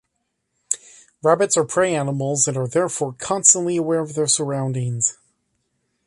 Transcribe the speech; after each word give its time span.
Rabbits 1.21 1.55
are 1.57 1.63
prey 1.63 1.93
animals 1.93 2.47
and 2.47 2.57
are 2.57 2.67
therefore 2.67 3.13
constantly 3.13 3.77
aware 3.77 3.99
of 3.99 4.15
their 4.15 4.25
surroundings. 4.25 5.19